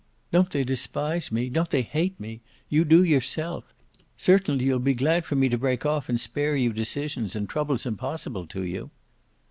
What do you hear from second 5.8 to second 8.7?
off and spare you decisions and troubles impossible to